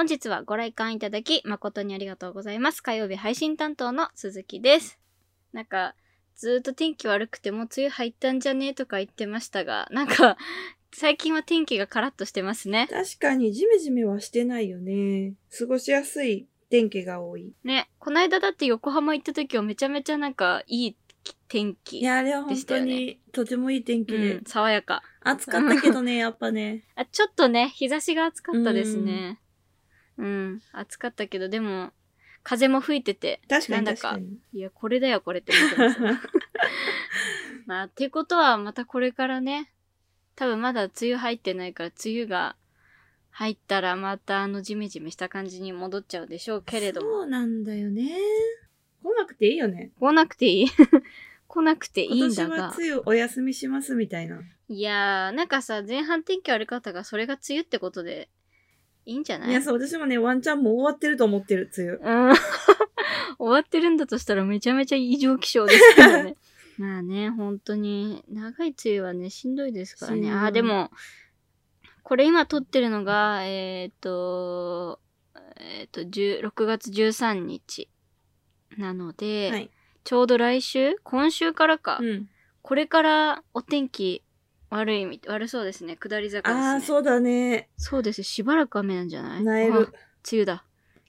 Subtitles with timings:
[0.00, 2.82] 本日はご来館いただき誠にありがとうございます。
[2.82, 4.98] 火曜日配信担当の鈴木です。
[5.52, 5.94] なんか、
[6.36, 10.38] ずーっと天気悪くてもう梅雨入ったんじゃねとか言ってましたが、なんか、
[10.90, 12.88] 最近は天気がカラッとしてますね。
[12.90, 15.34] 確かにジメジメはしてないよね。
[15.58, 17.52] 過ごしやすい天気が多い。
[17.62, 20.96] ね、こないだだって横浜行った時はめちゃめちゃなんかいい
[21.48, 21.98] 天気。
[21.98, 24.36] いや、あれは本当にとてもいい天気で。
[24.36, 25.02] うん、爽やか。
[25.20, 26.84] 暑かったけどね、やっぱね。
[26.96, 29.38] あ、ちょっとね、日差しが暑かったですね。
[30.20, 31.92] うん、暑かったけど、でも、
[32.42, 34.18] 風も吹いてて、確かなんだか。
[34.52, 36.28] いや、これだよ、これって思ってます。
[37.66, 39.72] まあ、っていうことは、またこれからね、
[40.36, 42.56] 多分まだ梅雨入ってないから、梅雨が
[43.30, 47.08] 入ったらまたあのジメジメした感じに戻っちゃうでしょうけれども。
[47.10, 48.16] そうなんだよね。
[49.02, 49.90] 来なくていいよね。
[49.98, 50.66] 来なくていい
[51.48, 52.74] 来なくていい今年んだがは。
[52.76, 54.42] 梅雨お休みしますみたいな。
[54.68, 58.28] いやー、なんかさ、前半天気悪かったが、それが梅雨ってことで、
[59.06, 59.50] いいんじゃない？
[59.50, 62.28] いや、そう、私もね、ワンチャンもう終わってると思ってる、梅雨。
[62.28, 62.34] うん。
[63.38, 66.36] 終わってるんだとしたらめちゃめちゃ異常気象ですけどね。
[66.78, 70.18] まあね、本当に、長い梅雨はね、しんどいですからね。
[70.18, 70.90] しんどいああ、でも、
[72.02, 75.00] これ今撮ってるのが、えっ、と、
[75.56, 77.88] えっ、と、10 6月13日
[78.76, 79.70] なので、はい。
[80.04, 80.96] ちょうど来週？
[81.02, 81.98] 今週からか。
[82.00, 82.30] うん。
[82.62, 84.22] これからお天気
[84.70, 85.96] 悪いみ、悪そうですね。
[85.96, 86.66] 下り坂ですね。
[86.68, 87.68] ああ、そうだね。
[87.76, 88.22] そうです。
[88.22, 89.42] しばらく雨なんじゃない？
[89.44, 89.72] なえる。
[89.74, 89.88] あ梅
[90.32, 90.64] 雨だ。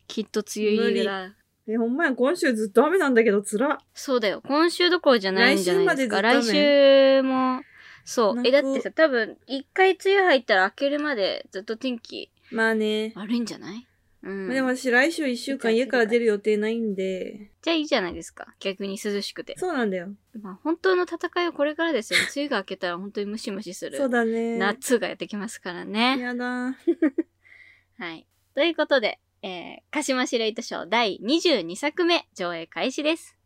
[0.07, 1.33] きっと梅雨入りだ。
[1.67, 3.79] え、ほんまや、今週ずっと雨なんだけど、つら。
[3.93, 4.41] そうだよ。
[4.45, 6.21] 今週どころじゃないんじゃないですか。
[6.21, 7.61] 来来週までずっと週も、
[8.03, 8.41] そう。
[8.47, 13.13] え、だってさ、多分、一回梅雨入ったら明けるまでずっと天気まあね。
[13.15, 13.87] 悪いんじゃない？
[14.23, 14.47] うん。
[14.47, 17.52] まあでも私来週一週間家から出る予定ないんで。
[17.61, 18.47] じゃあいいじゃないですか。
[18.59, 19.55] 逆に涼しくて。
[19.58, 20.09] そうなんだよ。
[20.41, 22.19] まあ、本当の戦いはこれからですよ。
[22.36, 23.97] 梅雨が明けたら本当にムシムシする。
[23.97, 24.58] そうだね。
[24.58, 26.19] 夏がやってきますからね。
[26.19, 26.75] やだ。
[27.97, 28.28] はい。
[28.53, 33.38] ということで、えー、鹿島司令図賞第22作目上映開始です。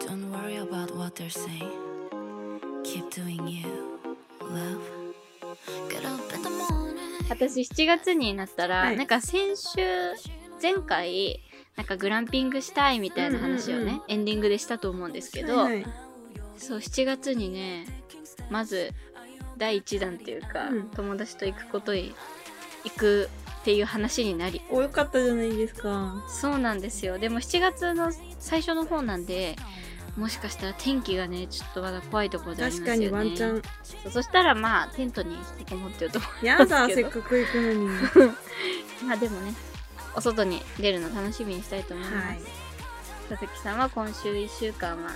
[0.00, 1.88] Don't worry about what they're saying.
[2.84, 3.98] Keep doing you,
[4.40, 4.80] love.
[5.90, 6.57] Get up in the.
[7.28, 8.96] 私7月になったら、はい。
[8.96, 9.78] なんか先週
[10.60, 11.40] 前回
[11.76, 13.94] なんかグランピングしたいみたいな話をね、うんうん。
[13.94, 15.82] うんエンディングでしたと思うんですけど、はい。
[15.82, 16.08] はい
[16.58, 17.86] そう7月にね
[18.50, 18.92] まず
[19.56, 20.90] 第1弾っていうか、うん。
[20.90, 22.14] 友達と行くことに
[22.84, 23.28] 行く
[23.60, 24.62] っていう話になり。
[24.70, 26.24] お、よかったじゃないですか。
[26.28, 27.18] そうなんですよ。
[27.18, 29.56] でも7月の最初の方なんで
[30.18, 34.10] もしかしたら天気がねちょっとまだ怖いところでありますよね確かにワンチャン。
[34.10, 37.86] そしたらまあテントに引きこもってると思うやだ、せっかく行くのに。
[39.06, 39.54] まあでもね、
[40.16, 42.26] お外に出るの楽しみにしたいと思います。
[42.26, 42.40] はい。
[43.28, 45.10] 佐々木さんは今週1週間は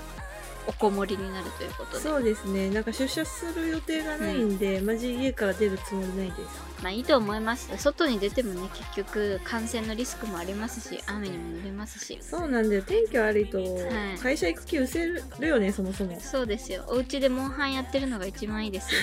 [0.66, 2.70] おこもりになるということで、そうですね。
[2.70, 6.40] なんか出社する予定がないんで、マジ家から出るつもりないです。
[6.82, 7.68] まあいいと思います。
[7.78, 12.18] 外に出てもね、結局感染のリスクもありますし、雨にも濡れますし。
[12.20, 12.82] そうなんだよ。
[12.82, 16.18] 天気悪いとはい、会社行く気失せるよね、そもそも。
[16.20, 16.84] そうですよ。
[16.88, 19.00] お家でモンハンやってるのが一番いいですよ。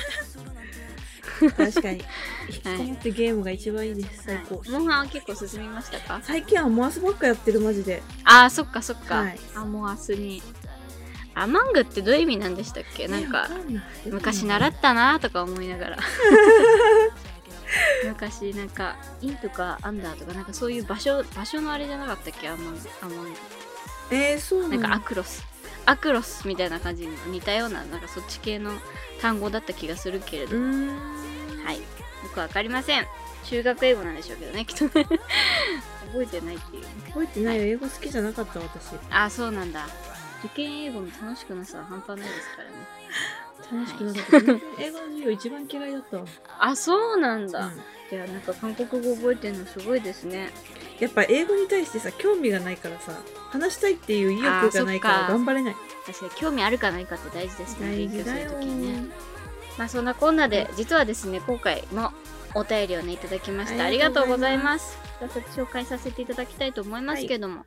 [1.56, 2.04] 確かに。
[2.50, 4.24] 引きこもってゲームが一番いいです。
[4.26, 4.62] 最高。
[4.70, 6.20] モンハンは結構進みましたか？
[6.24, 8.02] 最近はモアスばっかやってる、マジで。
[8.26, 9.22] あー、そっかそっか。
[9.22, 10.44] はいあ、もう明日に。
[11.42, 13.08] アマングってどういう意味なんでしたっけ？
[13.08, 13.48] なんか
[14.06, 15.98] 昔習ったなとか思いながら。
[18.06, 22.50] 昔なんかインとかアンダーとかなんかそういう場所場所のあれじゃなかったっけ？
[22.50, 23.24] あんまあんま。
[24.12, 25.00] えー、そうなんかアだ。
[25.02, 25.44] クロス。
[25.86, 28.72] アクロスみたいな感じに似たようななんかそっち系の
[29.22, 30.56] 単語だった気がするけれど。
[30.58, 30.62] は
[31.74, 31.78] い。
[31.78, 31.84] よ
[32.34, 33.06] くわかりません。
[33.46, 34.92] 中学英語なんでしょうけどねきっとね。
[36.12, 36.84] 覚えてないっていう。
[37.08, 37.58] 覚えてない。
[37.58, 37.64] よ。
[37.64, 38.96] 英語好きじゃなかった、私。
[39.10, 39.88] ああそうなんだ
[40.44, 42.76] 受験英語の楽しくなさは半端ないですからね。
[43.72, 44.82] 楽しくなかった。
[44.82, 46.26] 英語の授業一番嫌いだったわ。
[46.60, 48.16] あそうなんだ、うん。
[48.16, 50.50] いやなんか韓国語覚えてるのすごいですね。
[51.00, 53.14] やっぱ英語に対してさ、興味がないからさ、
[53.50, 55.76] 話したいっていう意欲がないから頑張れない。
[56.06, 59.10] 確かに興味あるかないかって大事ですね大勉強するときにね。
[59.78, 62.12] まあそんなこんなで実はですね今回も
[62.56, 64.98] お便りをねいただきましたあありがとうござざいます。
[65.20, 67.66] 早速紹介させていただきたいと思いますけども、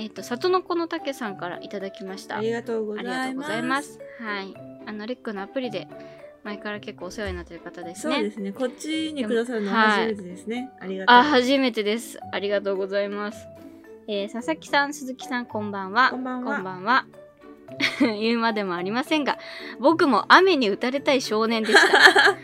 [0.00, 2.38] えっ、と里の子のたけさんからいただきました。
[2.38, 3.18] ありがとうございます。
[3.18, 3.98] ありがとうございます。
[4.18, 4.54] はい。
[4.86, 5.88] あのレックのアプリで
[6.42, 8.14] 前から結構お世話になってる方ですね。
[8.14, 8.52] そうですね。
[8.52, 10.70] こっちにくださるのは初めてですね。
[10.80, 11.16] ありがとう。
[11.16, 12.18] あ初めてです。
[12.32, 13.46] ありがとうございます。
[14.08, 16.08] えー佐々木さん鈴木さんこんばんは。
[16.08, 16.54] こんばんは。
[16.54, 17.06] こんばんは。
[18.00, 19.38] 言うまでもありませんが
[19.80, 22.36] 僕も雨に打たれたい少年でした。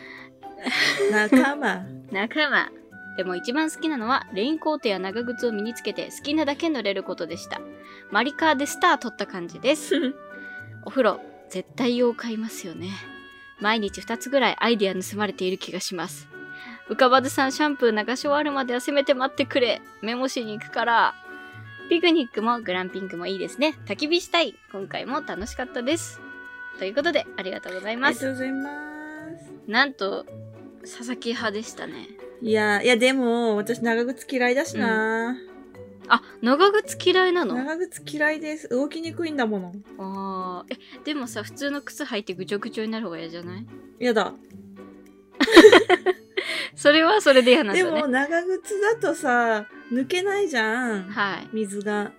[1.10, 1.86] 仲間。
[2.12, 2.70] 仲間
[3.16, 7.60] でも一番好きなのはレインコートや長靴を身につけて好きなだけ乗れることでした
[8.10, 10.14] マリカーでスター取った感じです
[10.84, 12.90] お風呂絶対用買いますよね
[13.60, 16.28] 毎日2つぐらいアイデア盗まれている気がします
[16.88, 19.82] 浮かばずさんシャンプー流し終わるまではせめて待ってくれ。
[20.02, 21.14] メモしに行くから。
[21.88, 23.74] ピクニックもグランピングもいいですね。
[23.86, 24.54] 焚き火したい。
[24.70, 26.20] 今回も楽しかったです。
[26.78, 28.14] ということで、ありがとうございあります。
[28.14, 28.68] がとうございま
[29.36, 29.52] す。
[29.66, 30.26] なんと、
[30.86, 32.08] 佐々木派でしたね。
[32.40, 35.36] いや、いやでも、私長靴嫌いだしな、
[36.08, 37.54] あ、長靴嫌いなの？
[37.54, 38.68] 長靴嫌いです。
[38.68, 39.72] 動きにくいんだもの。
[39.98, 43.66] あーえ、でもさ、普通の靴履いてぐちょぐちょになる方が嫌じゃない？
[43.98, 44.32] やだ。
[46.76, 48.06] それはそれで嫌なんだでねも。
[48.06, 51.02] 長靴だとさ、抜けないじゃん。
[51.04, 51.48] はい。
[51.52, 52.12] 水が。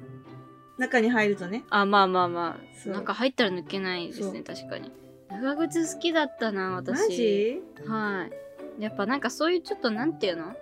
[0.77, 1.63] 中に入るとね。
[1.69, 2.79] あ、まあまあまあ。
[2.83, 4.91] そんか入ったら抜けないですね、確かに。
[5.29, 6.99] 長靴好きだったな、私。
[6.99, 7.61] マジ？
[7.87, 8.31] はい。
[8.79, 10.55] やっぱなんかそういうちょっとなんていうの？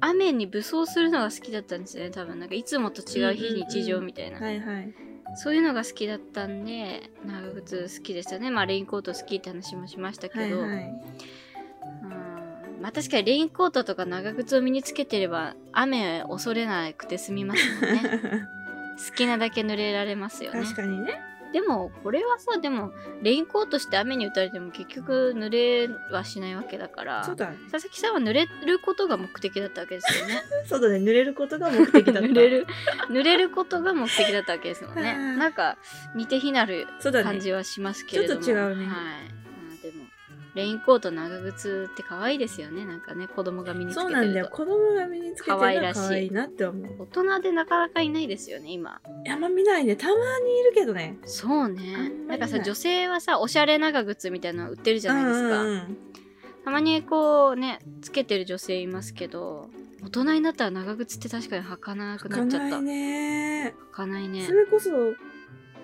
[0.00, 2.38] 雨に武装するのが好きだったんですよね、多分。
[2.38, 4.38] なんかいつもと違う非日常みたいな。
[4.38, 4.94] はいはい。
[5.36, 8.50] そういうのが好きだったんで、長靴好きでしたね。
[8.50, 10.60] まあレインコート好きって話もしましたけど。
[10.60, 10.94] はいはい。
[12.04, 18.00] うんまあ確かにレインコートとか長靴を身につけてれば雨恐れなくて済みますもんね。
[19.10, 20.62] 好きなだけ濡れられますよね。
[20.62, 21.20] 確かにね。
[21.52, 22.92] でもこれはさでも
[23.22, 27.56] レインコートして雨に打たれても結局濡れはしないわけだからそうだね。
[27.70, 30.42] 佐々木さんは濡れることが目的だったわけですよね。
[30.66, 30.98] そうだね。
[30.98, 32.20] 濡れることが目的だった。
[32.28, 32.66] 濡れる
[33.08, 35.16] 濡れることが目的だったわけですもんね。
[35.18, 35.76] うんなんか
[36.14, 36.86] 似て非なる。
[37.24, 38.42] 感じはしますけれども。
[38.42, 39.39] ちょっと違うねはい。
[40.54, 42.84] レインコート長靴って可愛いですよね。
[42.84, 44.16] なんかね子供が身につけてると。
[44.16, 44.48] そうなんだよ。
[44.50, 46.96] 子供が身につけてるのは可愛らしいなって思う。
[46.98, 49.00] 大人でなかなかいないですよね今。
[49.28, 49.96] あんま見ないね。
[49.96, 51.18] たまにいるけどね。
[51.24, 52.08] そうあね。
[52.08, 55.62] んなんかさ女性はさおしゃれ長靴みたいなの売ってるじゃないですか。
[55.62, 55.96] うんうんうん
[56.62, 59.70] たまにこうねつけてる女性いますけど
[60.02, 62.66] 大人になったら長靴って確かに履かなくなっちゃった。
[62.66, 63.74] 履かないね。
[63.92, 64.52] 履かないねそ。
[64.52, 64.90] れこそ、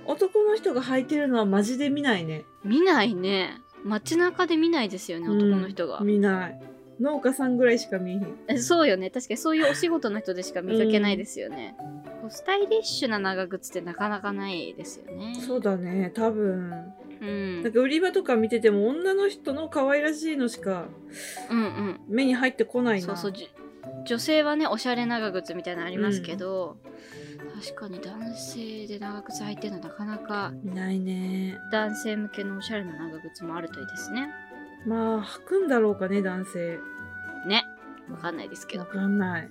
[0.06, 2.44] 男の人が履いてるのはマジで見ないね。
[2.64, 3.60] 見ないね。
[3.84, 6.06] 街中で見ないですよね男の人がうん。
[6.06, 6.60] 見ない。
[6.98, 8.38] 農家さんぐらいしか見えへん。
[8.48, 11.76] えそうよね確かにそういうお仕事の人でしか見かけないですよね。
[12.22, 15.36] こうスタイリッシュな長靴ってなかなかないですよね。
[15.46, 16.72] そうだね、多分。
[17.20, 17.62] うん。
[17.62, 20.86] なんか売り場とか見てても女の人の可愛らしいのしか
[21.50, 22.00] うんうん。
[22.08, 23.06] 目に入ってこないな。
[23.06, 23.46] そうそうじゅ
[24.06, 26.78] 女性はねおしゃれ長靴みたいなのありますけど、
[27.58, 31.58] 確かに男性で長靴履いてるのなかなかいないね。
[31.72, 34.28] 男性向けのおしゃれな長靴もあるといいですね。
[34.86, 36.78] まあ、履くんだろうかね、男性。
[37.46, 37.64] ね。
[38.10, 39.50] わかんないですけわどかんない。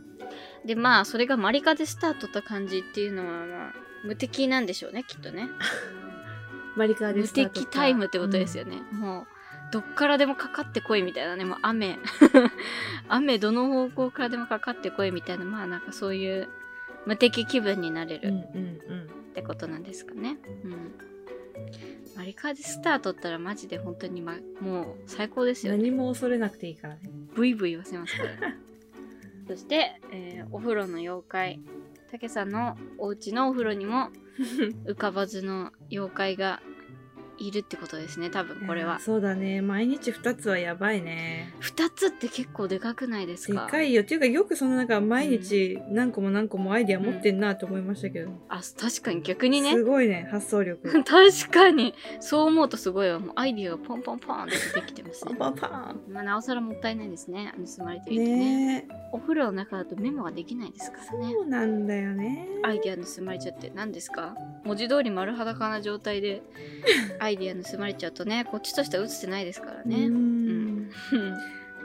[0.65, 3.73] でまあそれがマリカでスタートった感じっていうのはまあ
[4.03, 5.49] 無敵なんでしょうねきっとね。
[6.75, 8.63] マリカーで無スタート敵タイムってことですよ。
[8.65, 9.27] よね、もう
[9.71, 11.45] どっからでもかかってこいみたいなね。
[11.45, 11.97] もう雨。
[13.09, 15.45] 雨どの方向からでもかかってこいみたいな。
[15.45, 16.49] まあなんかそういう
[17.05, 19.03] 無敵気分になれる、うんうんうん。
[19.03, 20.37] ってことなんですかね。
[20.63, 20.95] うん。
[22.15, 25.79] マリカーでスタートったらマジで本当に、ま、もう最高ですよね。
[25.79, 27.01] 何も恐れなくていいからね。
[27.35, 28.57] ブイブイ言わせますからね。
[29.47, 31.59] そして、えーお風呂の妖怪。
[32.11, 34.09] たけさんのお家のお風呂にも
[34.85, 36.61] 浮かばずの妖怪が
[37.37, 38.99] いるってことですね、多分これは。
[38.99, 39.61] そうだね。
[39.61, 41.53] 毎日2つはやばいね。
[41.59, 44.01] 二つって結構でかくないですでかかいよ。
[44.03, 48.31] っていうか、よくそのなんか毎日何個も何個もアイディア持ってんなって思いましたけど。
[48.49, 49.83] あ、確かに逆にねす。
[49.83, 50.89] ごいね、発想力。
[51.03, 51.93] 確かに。
[52.19, 53.19] そう思うとすごいわ。
[53.19, 55.35] もうアイディアがポンポンポンって出てきてますね。
[55.37, 57.53] パンパンパまあ、なおさらもったいないですね。
[57.77, 61.07] 盗まれてるとねねお風呂の中だとメモができないですかえ。
[61.13, 61.33] らね。
[61.33, 62.47] そうなんだよね。
[62.63, 64.35] アイディア盗まれちゃって何ですか？
[64.65, 66.41] 文字通り丸裸な状態で
[67.19, 70.07] アイディア盗まれちゃうとね、こっちとしては映ってないですからうね。
[70.07, 70.89] ん。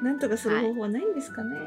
[0.02, 1.58] なんとかする方法はないんですかね。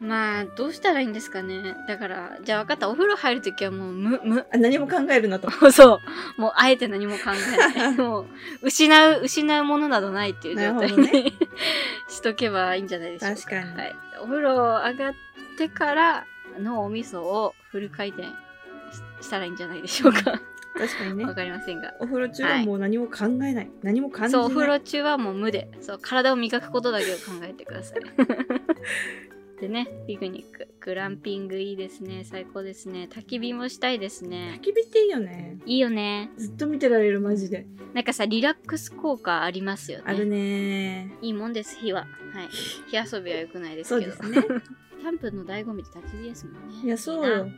[0.00, 1.62] まあ、どうしたらいいんですかね。
[1.88, 2.90] だから、じゃあ分かった。
[2.90, 4.46] お風呂入るときはもう無、無。
[4.52, 5.50] あ何も考えるなと。
[5.72, 6.00] そ
[6.36, 6.40] う。
[6.40, 7.30] もうあえて何も考
[7.74, 7.92] えない。
[7.96, 8.26] もう、
[8.62, 11.32] 失う、失うものなどないっていう状態に、ね
[12.08, 13.36] しとけばいいんじゃないでしょうか。
[13.40, 13.94] 確かにはい。
[14.20, 15.14] お風呂上がっ
[15.56, 16.26] てから
[16.58, 18.28] のお味噌をフル回転
[19.24, 20.40] ししたらいいんじゃないでしょうか。
[20.76, 21.34] 確かにねわ。
[21.34, 21.94] かりませんが。
[22.00, 23.70] お風呂中はもう何も考えない。
[23.82, 24.42] 何も感じない。
[24.42, 28.00] そう、お風呂中はもう無で、そう、体を磨くことだけを考えてください。
[29.60, 32.24] でね、ピクニック、グランピングいいですね。
[32.24, 33.08] 最高ですね。
[33.10, 34.58] 焚き火もしたいですね。
[34.58, 35.58] 焚き火っていいよね。
[35.64, 36.30] いいよね。
[36.36, 37.66] ずっと見てられる、マジで。
[37.94, 40.04] なんかさ、リラックス効果ありますよね。
[40.08, 42.00] あるねいいもんです、火は。
[42.00, 42.48] はい。
[42.90, 44.12] 火遊びは良くないですけど。
[44.12, 44.60] そうですね。
[45.00, 46.74] キャンプの醍醐味って焚き火ですもんね。
[46.84, 47.52] いや、そういよな。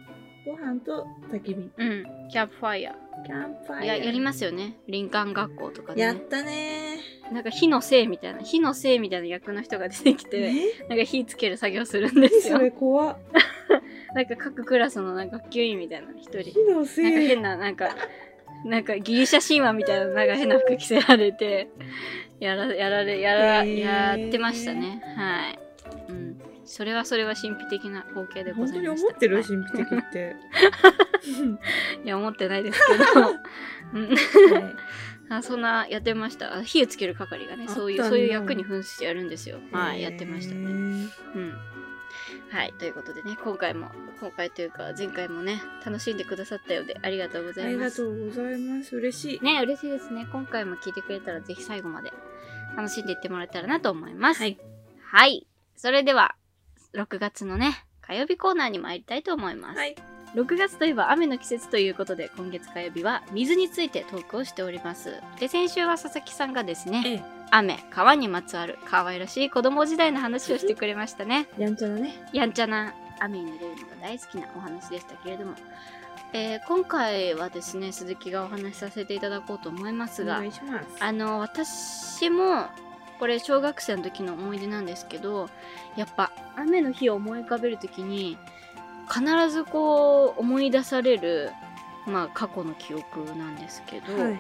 [0.47, 1.71] ご飯と焚き火。
[1.77, 2.05] うん。
[2.31, 2.95] キャンプファイヤ
[3.27, 3.85] キャンプファー。
[3.85, 3.97] イヤー。
[3.97, 4.77] いや、やりますよね。
[4.89, 6.03] 林間学校とかで、ね。
[6.03, 6.99] やったね
[7.33, 10.31] なんか火のせいみたいな、火のせいみたいな役の人が出てきー。
[10.31, 10.39] て、
[10.85, 10.89] え？
[10.89, 12.63] なんか火つける作業するんですよそ。
[12.63, 13.17] れ怖っ。
[14.15, 16.43] なんか各クラスのなんか学級委員みたいな一人。
[16.43, 17.05] 火の精。
[17.05, 17.89] なんか変な、なんか、
[18.65, 21.69] なんかギリシャ神話みたいななんか変な服着せられて、
[22.39, 25.03] やら、やられ、やら、へーやってましたね。
[25.17, 25.59] はい。
[26.09, 26.41] うん。
[26.67, 29.07] それはそれは神秘的な光景でご本当にざいました。
[29.07, 29.37] 思ってる？
[29.37, 30.37] はい神秘的って。
[32.05, 33.21] いや、思ってないですけど。
[33.95, 34.75] うんはい
[35.29, 36.55] あそんなやってました。
[36.57, 39.59] あ火をつける係がね、そういう、そういう役に扮してやるんですよ。
[39.73, 40.61] はい、やってましたね。
[40.65, 41.59] うん。
[42.51, 47.97] はい、ということでね、今回も、今回というか、前回もね、楽しんでくださったようで、ありがとうござありがいます。
[47.97, 48.97] とうございます。
[48.97, 49.45] 嬉しい。
[49.45, 50.29] ね、嬉しいですね。
[50.31, 52.13] 今回も聞いてくれたら、ぜひ最後まで
[52.77, 54.41] 楽しんでいってもらえたらなと思います。
[54.43, 54.59] はい。
[55.03, 55.47] はい。
[55.75, 56.37] それでは、
[56.97, 59.79] 6月のね、火曜日コーナーに参りたいと思います。
[59.79, 59.95] はい。
[60.35, 67.23] 6月といえば雨の季節ということで今月火曜日は水についてトークをしておりますで先週は佐々木さんがですねええ、
[67.53, 72.29] 雨川にまつわる可愛らしい子供時代の話をしてくれましたね やんちゃだね。
[72.35, 75.55] やんちゃな雨に濡れるのが大好きなお話でしたけれども、
[76.35, 80.43] えー今回はですね鈴木がお話しさせていただこうと思いますが。
[81.01, 82.69] あの私も
[83.19, 85.49] これ小学生の時の思い出なんですけど
[85.97, 88.37] やっぱ雨の日を思い浮かべる時に
[89.09, 91.51] 必ずこう思い出される
[92.07, 94.39] まあ過去の記憶なんですけど、はい。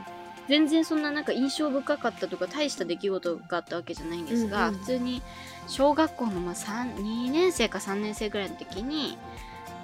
[0.48, 5.22] 全然そんななんか印象深かったとか大した出来事があったわけじゃないんですが、うんうん普通に
[5.66, 9.18] 小学校のまあ3 2年生か3年生ぐらいの時に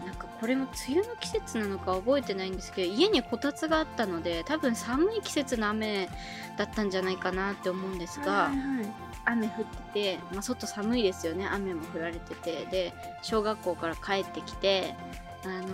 [0.07, 6.09] なんかこれも梅雨の季節なのか覚えてないんですけど家にこたつがあったので多分寒い季節の雨
[6.57, 11.47] だったんじゃないかなって思うんですが、はいはい雨降ってて、まあ、外寒いですよね。
[11.47, 12.67] 雨も降られてて。
[12.71, 12.93] で
[13.23, 14.97] 小学校から帰ってきて
[15.45, 15.69] あの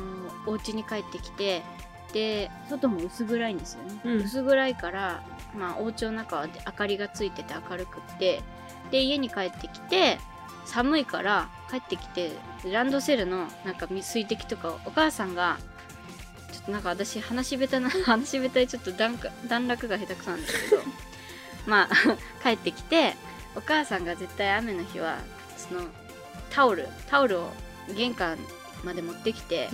[0.47, 1.63] お家に帰ってきて
[2.13, 4.21] で外も薄暗いんですよね、うん。
[4.23, 5.23] 薄暗いから、
[5.57, 8.43] まあ、お家の中は明かりがついてて明るくって
[8.91, 10.19] で家に帰ってきて
[10.69, 12.33] 寒いから帰ってきて
[12.71, 15.59] ランドセルのなんか水滴とかをお母さんが
[16.53, 20.83] ちょっとなんか私話下手な 話下手でちょっと段か段落が下手くそなんですけど
[21.67, 21.95] まあ
[22.45, 23.15] 帰ってきて
[23.57, 25.19] お母さんが絶対雨の日は
[25.57, 25.81] その
[26.51, 27.53] タオルタオルを
[27.95, 28.39] 玄関
[28.85, 29.69] まで持ってきて。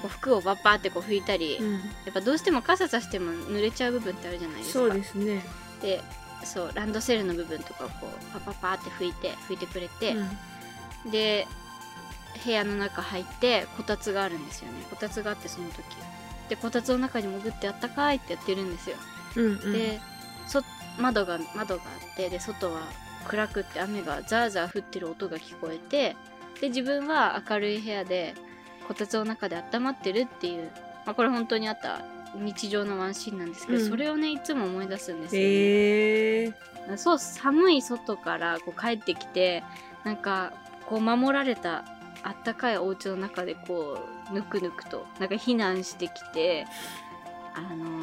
[0.00, 1.72] こう服をバッバーってこう拭いたり、うん。
[1.74, 5.44] やっぱどうしても傘さしても濡れちゃう部分ってあるじゃないですかそうですね。
[5.82, 6.00] で
[6.44, 10.14] そうランドセルの部分とかをこうパパパーって拭いて拭いてくれて、
[11.04, 11.10] うん。
[11.10, 11.46] で
[12.44, 14.84] 部屋の中入ってこたつがあるんですよね。
[14.90, 15.84] こたつがあってその時。
[16.48, 18.96] でこたつの中に潜ってあったかいってやってるんですよ。
[19.36, 19.72] うんうん。
[19.72, 20.00] で、
[20.46, 20.62] そ
[20.98, 22.80] 窓が窓があってで外は
[23.28, 26.16] 暗くって雨がザーザー降ってる音が聞こえて
[26.60, 28.34] で自分は明るい部屋で
[28.88, 30.70] こたつの中で温まってるっていう、
[31.06, 32.00] まあ、これ本当にあった
[32.34, 36.52] 日常のワンシーンなんですけど、うんそれをねいつも思い出すんですよ、ねへえ。
[36.96, 39.62] そう寒い外からこう帰ってきて
[40.04, 40.52] なんか
[40.86, 41.84] こう守られた
[42.22, 43.98] あったかいお家の中でこ
[44.30, 46.66] うぬくぬくとなんか避難してきて
[47.54, 48.00] あのー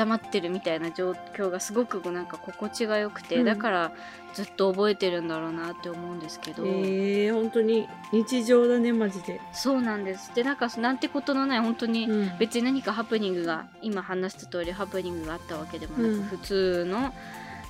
[0.00, 3.44] 温まってるみたいな状況がすごくなんか心地がよくて、うん。
[3.44, 3.92] だから
[4.34, 9.40] ずっと覚えてるんだろうなって思うんですけど、へえ、本当に日常だね、マジで。
[9.52, 10.34] そうなんです。
[10.34, 12.38] でなんかなんてことのない本当にうん。
[12.38, 16.22] 別に何かハプニングが今話した通りハプニングがあったわけでもなく、うん。
[16.24, 17.14] 普通の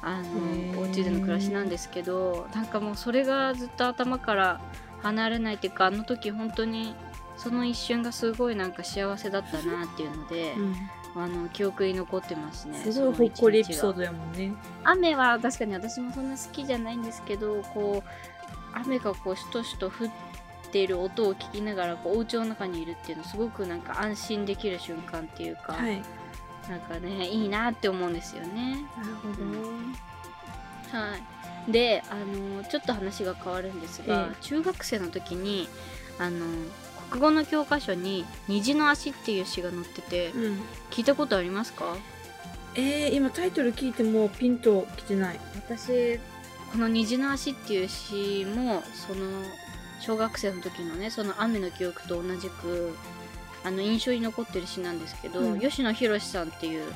[0.01, 4.61] あのお家での暮らしなんですけどなんかもうそれがずっと頭から
[5.03, 6.95] 離れないっていうかあの時本当に
[7.37, 10.77] その一瞬がすごいなんか幸せだったなっていうので、うん
[11.23, 14.53] あの記憶に残ってますねすごいほっこりエピソードドやもんね。
[14.85, 18.09] 雨は確かに私もそんな好きじゃないんですけどこう
[18.73, 20.11] 雨がこうしとしと降っ
[20.71, 26.03] ている音を聞きながらこうお家の中にいるっていうのすごくなんか安心できる瞬間っていうか、はい。
[26.69, 28.87] なんかねいいなって思うんですよね。
[28.97, 29.99] なるほど。
[30.99, 31.17] は
[31.69, 35.69] い、であのちょっと話が変わるんですが、え中学生の時に
[36.19, 36.47] あの
[37.11, 40.61] 国語の教科書に「虹の足」っていう詩が載っててうん。
[40.91, 41.97] 聞いたことありますか？
[42.75, 45.41] えー、今タイトル聞いてもピンときてない。
[45.55, 46.19] 私
[46.73, 49.43] この「虹の足」っていう詩もその
[50.01, 52.95] 小学生の時のねその雨の記憶と同じく
[53.65, 56.93] あの印象に残ってる詩なんですけど、うん吉野博さんっていう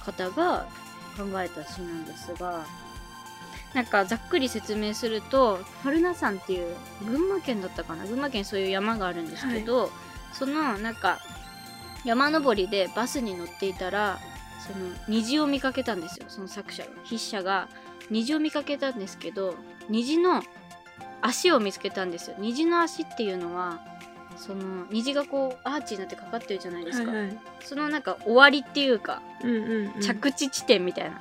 [0.00, 0.66] 方が
[1.16, 2.64] 考えた詩なんですが
[3.74, 6.74] なんかざっくり説明すると春名山っていう
[7.04, 8.04] 群馬県だったかな？
[8.04, 9.90] 群馬県にそういう山があるんですけど、
[10.32, 11.20] そのなんか
[12.04, 14.18] 山登りでバスに乗っていたら
[14.58, 17.68] その虹を見かけたんですよその作者筆者が。
[18.10, 19.54] 虹を見かけたんですけど
[19.88, 20.42] 虹の
[21.22, 22.36] 足を見つけたんですよ。
[22.40, 23.78] 虹の足っていうのは
[24.36, 27.38] その虹がこうアーチになってかかってるじゃないですか、はいはい。
[27.60, 30.00] そのなんか終わりっていうか、うんうん、うん。
[30.00, 31.20] 着地地点みたいな。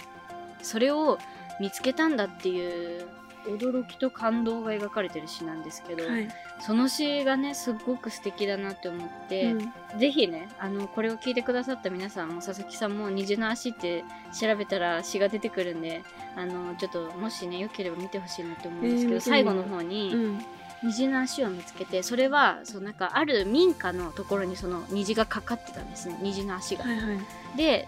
[0.64, 1.20] それを
[1.60, 3.08] 見つけたんだっていう
[3.46, 6.28] 驚きと感動が描かれてる詩なんですけど、はい。
[6.60, 14.04] その詩がねすっごく素敵だなって思って、うんぜひねあのこれを聞いてくださった皆さんも佐々木さんも虹の足って
[14.40, 16.04] 調べたら詩が出てくるんで
[16.36, 20.46] あのちょっともしねよければ見てほしいなって思うんですけど、えー最後の方に、うん。
[20.82, 26.86] 虹の足を見つけてそれはそうなんかある民家のところにその虹がかかってたんですね虹の足が。
[26.86, 27.58] はいはい。
[27.58, 27.88] で、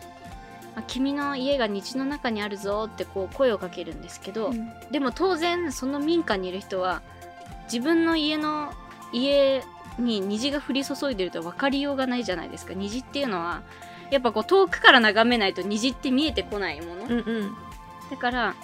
[0.75, 4.71] あ君の家が虹の中にあるぞってこう声をかけるんですけど、うん。
[4.91, 7.01] でも当然その民家にいる人は
[7.65, 8.73] 自分の家の
[9.11, 9.63] 家
[9.99, 12.73] に虹が降り注いでると分かりようがないじゃないですか。
[12.73, 13.61] 虹っていうのは
[14.09, 17.55] やっぱこう遠くから眺めないと虹って見えてこないもの、うんうん。
[18.09, 18.55] だから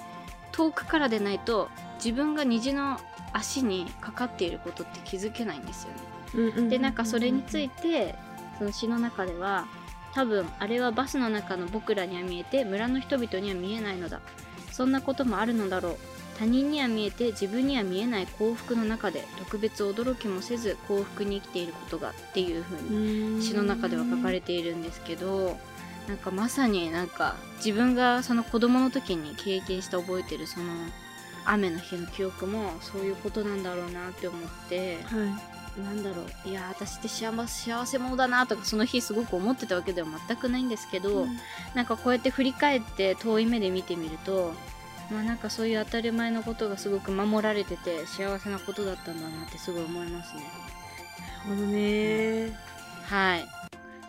[0.52, 1.70] 遠くからでないと
[2.04, 3.00] 自分が虹の
[3.34, 5.88] 足にかかっていることって気づけないんです
[6.34, 6.70] よね。
[6.70, 8.16] でなんかそれについて
[8.58, 9.68] その詩の中では
[10.18, 14.20] 多分あれはバスの中の僕らには見えて村の人々には見えないのだ。
[14.72, 15.98] そんなこともあるのだろう。
[16.40, 25.58] 他人には見えて自分には見えない幸福の中で特別驚きもせず幸福に生きていることがっていう風に詩の中では書かれているんですけど
[26.08, 30.66] なんかまさになんか自分がその子供の時に経験して覚えてるその
[31.44, 35.57] 雨の日の記憶もそういうことなんだろうなって思ってはい。
[35.84, 41.28] なんだろういや私って幸せ幸せ者だなとかその日すごく思ってたわけでは全くないんですけど、
[41.76, 44.54] なんかこうやって振り返って遠い目で見てみると
[45.12, 50.42] まあなんかそういう当たり前のことがすごく守られてて幸せなことだったんだなってすごい思いますね。
[51.48, 52.58] なるほどね。
[53.04, 53.48] はい。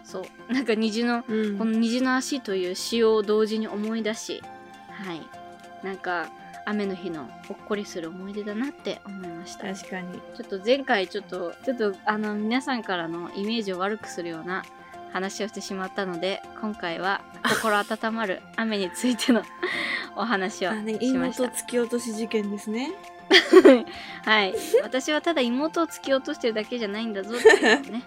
[0.04, 0.52] そう。
[0.52, 1.58] なんか虹のうん。
[1.58, 4.42] この虹の足という詩を同時に思い出し
[4.90, 5.20] はい。
[5.84, 6.30] なんか
[6.68, 10.20] 雨の日のほっこりする思い出だなって思いました確かに。
[10.36, 14.64] ちょっと前回ちょっと、ちょっとあの皆さんからのイメージを悪くするような
[15.12, 19.42] 話をしてしまったので、今回は心温まる雨についての
[20.14, 21.04] お話を しました。
[21.06, 22.92] 妹突き落とし事件ですね。
[24.24, 24.54] はい。
[24.82, 28.02] 私はただ妹を突き落としてるだけじゃないんだぞっていうね、はい。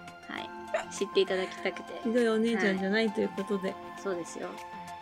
[0.90, 2.00] 知っていただきたくて。
[2.02, 3.74] ひどいお姉ちゃんじゃないということで。
[4.02, 4.48] そうですよ。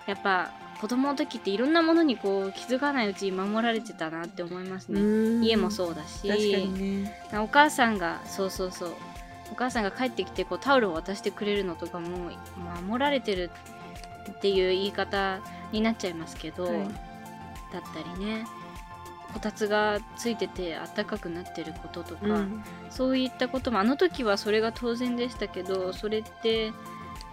[0.07, 0.51] やっぱ
[0.81, 5.47] 子供の時っていろんなものにこう気づかないうちに守られてたなって思いますね。
[5.47, 7.23] 家もうそうだし、ね。
[7.35, 8.93] お母さんがそうそうそう
[9.53, 12.31] お母さんが帰ってきてこうタオルを渡してくれるのとかも
[12.89, 13.51] 守られてる
[14.31, 15.41] っていう言い方
[15.73, 17.11] になっちゃいますけど、はい
[17.73, 18.47] だったりね
[19.33, 22.63] こたつがついててあったかくなってることとか、うん。
[22.91, 26.73] そういったこともあの時はそれが当然でしたけどそれって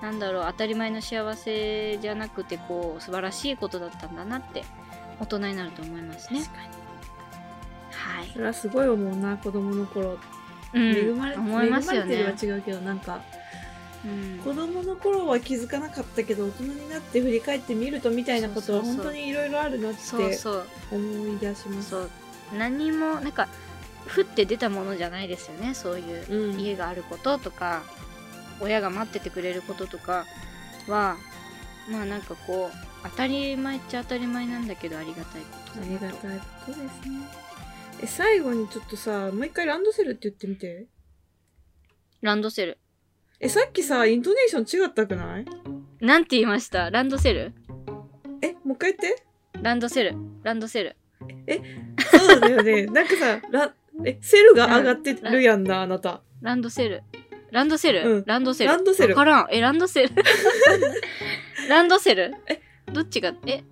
[0.02, 4.64] なんだろう当たり前の幸せじゃなくてこう素晴らしいことだったんだなって
[5.20, 6.52] 大人になると思いますね確。
[6.54, 6.68] かに。
[7.92, 10.18] はいそれはすごい思うな、子供の頃。
[10.74, 13.22] うん恵まれ思いますよね恵まれてるは違うけど、なんか、
[14.08, 20.00] うん子供の頃は気づかなかったけど、大人になって振り返ってみるとみたいなことは本当にいろいろあるなって
[20.92, 21.90] 思い出します。
[21.90, 22.10] そう
[22.58, 23.50] 何もなんか
[24.16, 26.60] 降って出たものじゃないですよねそういううん。
[26.60, 27.84] 家があることとか、
[28.62, 30.26] 親が待っててくれることとか
[30.88, 31.18] は
[31.90, 36.88] まあなんかこう当たり前っちゃ当たり前なんだけどありがたいことありがたいことですね。
[38.02, 40.86] え、最後にちょっとさ、もう一回ランドセルって言ってみて。
[42.22, 42.78] ランドセル
[43.40, 45.46] え、さっきさ、イントネーション違ったくない？
[46.00, 46.90] なんて言いました？
[46.90, 47.54] ランドセル？
[48.42, 49.24] え、もう一回言って。
[49.62, 50.16] ランドセル。
[50.44, 50.96] ランドセル。
[52.12, 52.86] そうだよね。
[52.94, 53.74] なんかさ、ラ
[54.06, 56.22] え、セルが上がってるやんな、あなた。
[56.42, 57.04] ランドセル。
[57.52, 58.24] ランドセル、うん。
[58.26, 58.70] ランドセル。
[58.72, 59.16] ランドセル。
[59.16, 59.48] わからん。
[59.52, 60.10] えランドセル？
[61.70, 62.34] ランドセル？
[62.48, 62.62] え？
[62.92, 63.64] どっちがえ？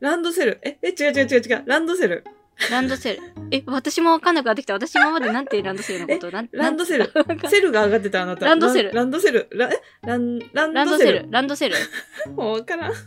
[0.00, 0.58] ランドセル。
[0.62, 1.62] え、え、違う違う違う違う。
[1.66, 2.24] ランドセル。
[2.70, 3.20] ランドセル。
[3.50, 4.74] え、私もわかんなくなってきた。
[4.74, 7.12] 私今までなんてランドセルのことなんランドセル
[7.48, 8.46] セルが上がってた、あなた。
[8.46, 9.48] ランドセルランドセル。
[9.52, 11.26] ラ、えラン、ランランドセル。
[11.30, 11.76] ランドセル。
[12.34, 12.92] もうわからん。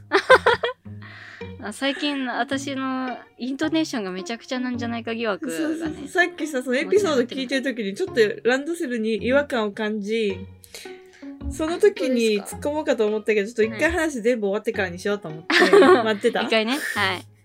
[1.62, 6.07] あ最近私のイントネーションがめちゃくちゃなんじゃないか疑惑そうそうがね。
[6.07, 10.38] さっきさ、そのエピソード聞いてる時に、ちょっとランドセルに違和感を感じ、
[11.51, 16.43] その時に突っ込もうかと思ったけど、ちょっと一回話全部終わってからにしようと思って、待ってた。
[16.43, 16.77] 一回ね。
[16.95, 17.38] はい。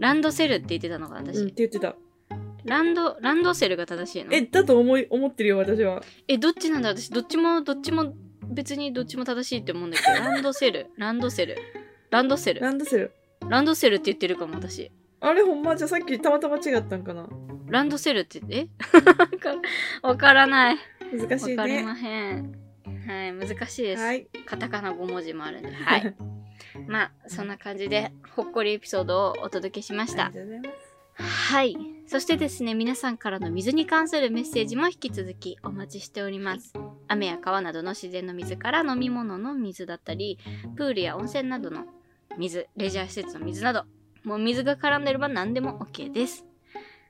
[0.00, 1.36] ランドセルって言ってたのか、私。
[1.38, 1.94] うん、って言ってた。
[2.64, 4.32] ランド、ランドセルが正しいの？
[4.32, 6.02] え、だと思い、思ってるよ、私は。
[6.28, 6.88] え、どっちなんだ？
[6.90, 8.14] 私、どっちも、どっちも、
[8.48, 11.56] 別にどっちも正しいって思うんだけど、 ランドセル、ランドセル、
[12.10, 13.12] ランドセル、ランドセル。
[13.48, 14.90] ランドセルって言ってるかも、私。
[15.20, 15.76] あれ、ほんま？
[15.76, 17.28] じゃあさっきたまたま違ったんかな？
[17.68, 18.66] ランドセルって、え？
[20.02, 20.78] わからない。
[21.12, 21.56] 難しいね。
[21.56, 22.52] わかりまへん。
[23.06, 24.02] はい、難しいです。
[24.02, 24.26] はい。
[24.44, 25.72] カタカナ5文字もあるんで。
[25.72, 26.14] はい。
[26.88, 30.34] まあ、そんな感じで、ほっこりエピソードをお届けしましたあり。
[30.34, 30.90] がとうございます。
[31.22, 31.76] はい。
[32.06, 36.72] そしてですね、皆さんからの水に関するメッセージも引き続きお待ちしております。
[37.08, 40.38] 雨や川などの自然の水から飲み物の水だったり、
[40.76, 41.84] プールや温泉などの
[42.38, 43.84] 水、レジャー施設の水など、
[44.24, 46.46] もう水が絡んでれば何でも OK です。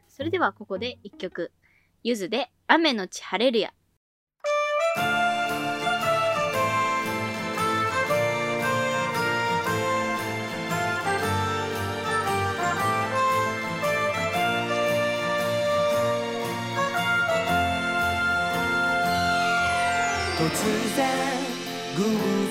[0.09, 1.53] それではここで一曲。
[2.03, 3.73] ゆずで雨のち晴れるや。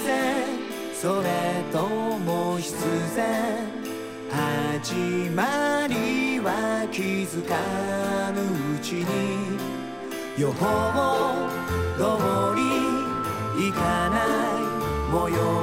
[0.05, 0.45] 然
[0.93, 1.29] それ
[1.71, 1.87] と
[2.19, 2.75] も必
[3.15, 3.79] 然
[4.29, 7.55] 始まりは気づか
[8.31, 8.41] ぬ
[8.75, 9.57] うちに
[10.37, 10.65] 予報
[11.97, 15.59] 通りいかない模様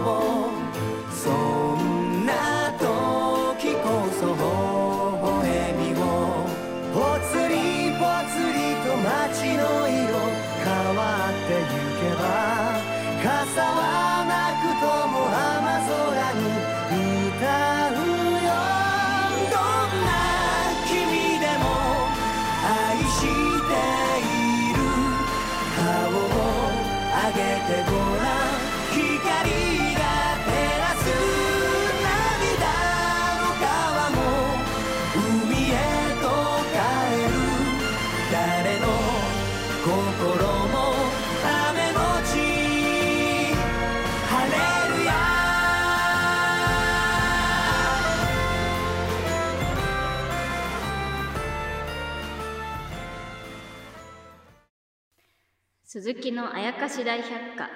[56.37, 57.71] のあやかし大百科。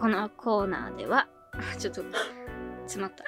[0.00, 1.28] このコーナーでは、
[1.78, 2.02] ちょっと、
[2.86, 3.22] 詰まった。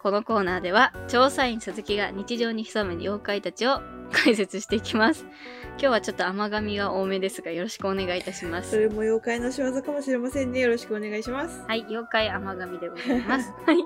[0.00, 3.80] このコーナーでは、調査員鈴木が日常に潜む妖怪たちを
[4.12, 5.26] 解説していきます。
[5.70, 8.70] 今日はちょっと甘噛みが多めですが、よろしくお願いいたします。
[8.70, 10.60] それも妖怪の仕業かもしれませんね。
[10.60, 11.64] よろしくお願いします。
[11.66, 13.52] はい、妖怪甘噛みでございます。
[13.66, 13.78] はい。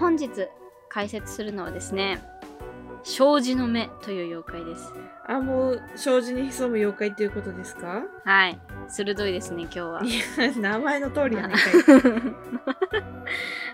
[0.00, 0.28] 本日
[0.88, 2.20] 解説するのはですね、
[3.04, 4.92] 障子の目という妖怪です。
[5.26, 8.02] あ、もう、障子に潜む妖怪っていうことですか？
[8.24, 8.58] はい、
[8.88, 10.02] 鋭いですね、今日は。
[10.56, 11.54] 名前の通りやね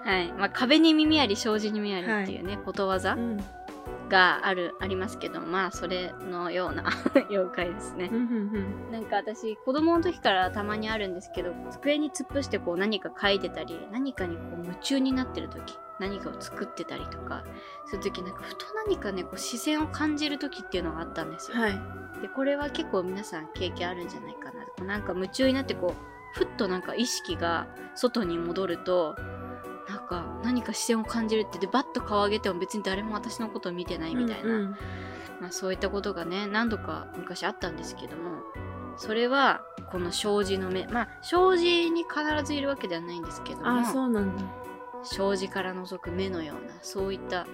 [0.04, 0.32] はい。
[0.34, 3.14] まあ、壁に耳あり、障子に耳ありっていうね、ことわざい。
[3.16, 3.44] うん。
[4.08, 6.84] がある、ありますけど、まあ、それのような
[7.30, 8.10] 妖怪ですね
[8.90, 17.44] なんか私、子供の時からたまにあるんですけど、机に突っ伏してこう何か書いてたり、何かにこう夢中になってる時、何かを作ってたりとか、
[17.86, 21.56] する時なんかふと何かね、こう視線を感じる時っていうのがあったんですよ。
[21.56, 21.62] うん。
[21.62, 22.04] はい。
[22.24, 29.16] でこれは結構皆さん経験あるんじゃないかななんか夢中になってこうふっとなんか意識が外に戻ると
[30.44, 34.70] 何か視線を感じるってでバッと顔上げても別に誰も私のことを見てないみたいな、うんうん
[35.40, 38.42] まあ、そういったことがね何度か昔あったんですけども
[38.96, 44.42] それはこの障子の目まあ障子に必ずいるわけではないんですけどもあ、そうなんだ。
[45.02, 47.46] 障子から覗く目のようなそういった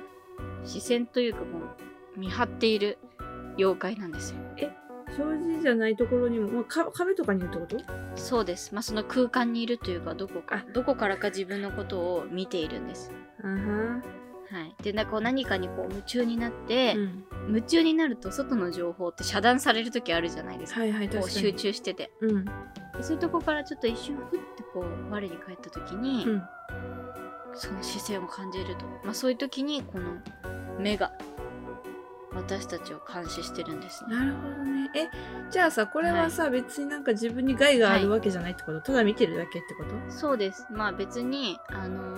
[0.64, 1.58] 視線というかも
[2.16, 2.98] う見張っている
[3.56, 4.38] 妖怪なんですよ
[5.20, 7.84] 障子じゃないところにも、まあ、か壁とかにいるってこと？
[8.16, 8.74] そうです。
[8.74, 13.12] まあ、その空間にいるというか、どこかあ、どこからか自分のことを見ているんです。
[13.42, 14.02] あは
[14.50, 14.74] はい。
[14.82, 17.24] で、なんかこう何かにこう夢中になって、うん。
[17.48, 20.80] 夢中になると外の情報って遮断される時あるじゃないですか。
[20.80, 21.30] はいはい、こう。
[21.30, 22.10] 集中してて。
[22.20, 22.44] うん。
[22.44, 22.50] で
[23.02, 26.42] そういうとこからちょっと一瞬ふってこう我に返った時に、うん。
[27.54, 28.84] その視線を感じると。
[29.04, 30.16] まあそういう時にこの
[30.78, 31.12] 目が
[32.32, 34.14] 私たちを監視してるんですね。
[34.14, 34.90] なるほどね。
[34.94, 35.08] え、
[35.50, 39.90] じゃあさ、これはさ、別になんか自分に害があるわけじゃないってこと、ただ見てるだけってこと？
[40.08, 40.66] そうです。
[40.70, 42.16] まあ別に、あの、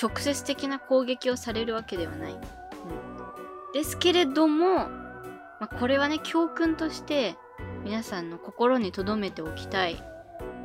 [0.00, 2.32] 直接的な攻撃をされるわけではない。
[2.32, 2.40] うん、
[3.72, 4.88] ですけれども、ま
[5.60, 7.36] あ、これはね、教訓として
[7.84, 10.02] 皆さんの心に留めておきたい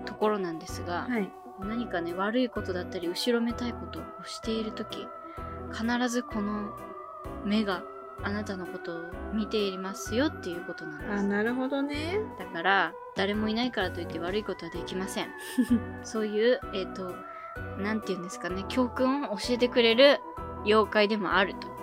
[0.06, 1.32] ところなんですが、はい。
[1.60, 5.08] 何かね、悪いことだったり、後ろめたいことをしているとき、
[5.71, 6.71] 必ずこの
[7.43, 7.84] 目が
[8.23, 8.99] あなたのことを
[9.34, 11.12] 見ていますよっていうことなんです。
[11.12, 12.19] あ、なるほどね。
[12.39, 15.30] だから誰もいないからといって悪いことはできません
[16.03, 17.15] そういうえっ、と
[17.80, 20.19] なんて言うんですかね教訓を教えてくれる
[20.65, 21.73] 妖怪でもあるという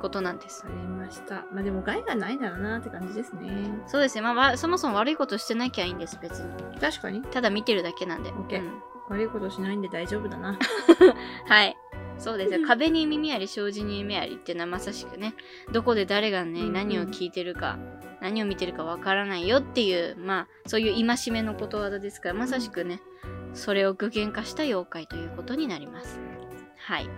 [0.00, 1.46] ことなんですありました。
[1.52, 3.70] まあでも害がないならなって感じですね。
[3.86, 7.22] そうですねまあわそもそも悪いことしてなきゃいいんです別に確かに。
[7.22, 10.58] ただ見てるだけなんで、OK うん悪いことしないんで大丈夫だな。
[11.46, 11.76] はい
[12.18, 12.66] そうですよ。
[12.66, 15.34] 壁に耳あり障子に耳ありっていうのはまさしくね。
[15.72, 17.78] どこで誰がね、何を聞いてるか
[18.20, 23.00] 何を見てるかわからないよっていうまあそういう戒めのことわざですからまさしくね
[23.54, 26.18] それを具現化した妖怪ということになります。
[26.78, 27.08] はい。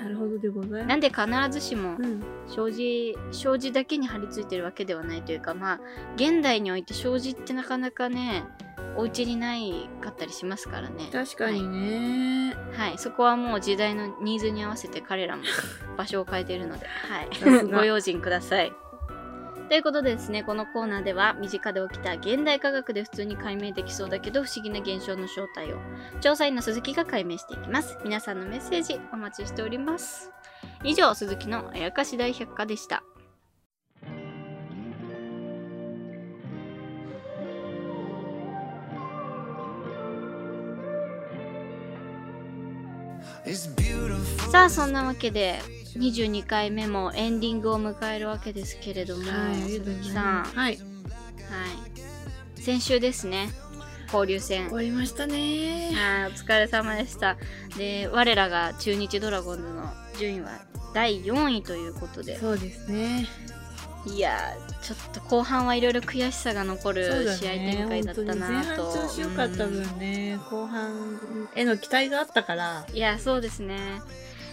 [0.00, 0.86] なるほどでございます。
[0.86, 2.22] なんで必ずしもうん。
[2.46, 5.80] 障子障子だけに貼り付いてるわけではないというかまあ
[6.16, 8.44] 現代において障子ってなかなかね
[8.98, 11.08] お家にないかったりしますからね。
[11.12, 12.56] 確かにね。
[12.72, 12.98] はい。
[12.98, 15.44] そこはもう時代のニーズに合わせて彼らも
[15.96, 17.64] 場所を変えているので、はい。
[17.70, 18.72] ご用心ください。
[19.68, 25.76] ということでですねこのコーナーでは身近で起きた現代科学で普通に解明できそうだけど不思議な現象の正体を
[26.22, 27.98] 調査員の鈴木が解明していきます。
[28.02, 30.32] 皆さんのメッセージお待ちしております。
[30.82, 33.02] 以上鈴木のあやかし大百科でした
[43.54, 45.60] さあそんなわけで
[45.96, 50.74] 22回目もエンディングを迎えるわけですけれども、はい、鈴木さん、ははい。
[50.74, 50.78] い、
[52.60, 53.48] 先週ですね
[54.12, 55.90] 交流戦終わりましたね。
[55.94, 57.36] はいお疲れ様でした
[57.76, 60.50] で我らが中日ドラゴンズの順位は
[60.94, 63.26] 第4位ということでそうですね。
[64.14, 67.76] いやーちょっと後半はいろいろ悔しさが残る試合ね。
[67.76, 73.76] 展開だった本当に前なと半調子良かったうん分ね、後半への期待があったから、いやそうですね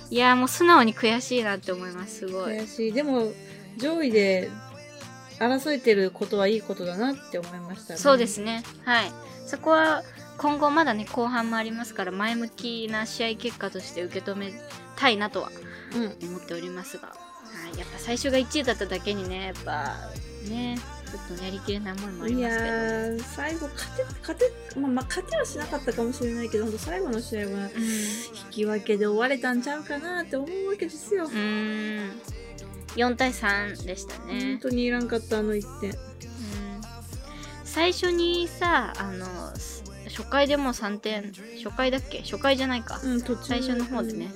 [0.10, 2.94] いやもう素直に悔しいなって思いますすごい悔しい。
[2.94, 3.32] でも、
[3.78, 4.50] 上位で
[5.40, 8.00] 争えてることはいいことだなって思いましたね。
[8.00, 9.12] そうですねはい
[9.46, 10.04] そこは
[10.38, 14.52] 今後まだね後半もありますから前向きな試合結果として受け止め
[14.96, 15.52] たいなとは
[15.96, 16.30] うん。
[16.30, 17.18] 思っておりますが、はい、
[17.78, 19.96] やっぱ最初が1位だっただけにねやっぱ
[20.50, 22.72] ねちょっとやりきれない思いもありいやますけど。
[22.72, 27.62] ー、最後勝て、勝て、まあ、まあ、勝てはしなかったかもしれないけど、最後の試合はうん。
[27.62, 27.70] 引
[28.52, 31.26] き分けで終われたんちゃうかなって思うわけですよ。
[31.26, 32.12] うーん。
[32.96, 34.42] 4対3でしたね。
[34.42, 35.92] 本当にいらんかったあの1点。
[35.92, 35.98] うん。
[37.64, 39.26] 最初にさあの
[40.08, 41.34] 初回でもう3点
[41.64, 42.22] 初回だっけ？
[42.22, 44.34] 初回じゃないか、うん、最初の方でね、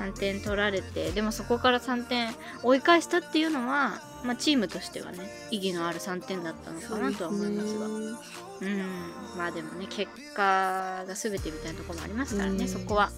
[0.00, 5.18] 3点取られてでもそこから3点追い返したっていうのは、まあ、チームとしてはね
[5.50, 7.86] 意義のある3点だったのかなとは思いますが。
[7.86, 8.86] うん。
[9.36, 12.68] まあでもね結果が全てみたいなところもありますからね、うん。
[12.68, 13.10] そこは。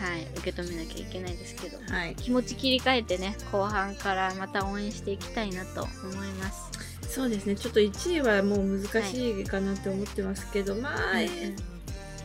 [0.00, 0.26] はい。
[0.38, 1.78] 受け止めなきゃいけないですけど。
[1.92, 2.14] はい。
[2.16, 6.66] 気持ち切り替えてね後半からまた応援していきたいなと思います。
[7.08, 7.56] そうですね。
[7.56, 11.75] ちょっと1位はもう難しいかなって思ってますけど、まあ、うん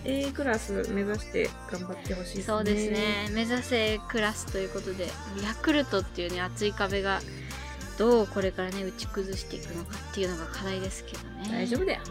[0.03, 2.43] A クラス目指して頑張ってほしいですね。
[2.43, 3.29] そうですね。
[3.31, 5.07] 目指せクラスということで
[5.43, 7.21] ヤクルトっていうね熱い壁が
[7.97, 11.49] どうこれからね打ち崩していくのかっていうのが課題ですけどね。
[11.51, 12.01] 大丈夫だよ。